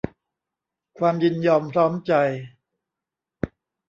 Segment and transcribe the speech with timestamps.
[0.97, 2.13] ความยินยอมพร้อมใจ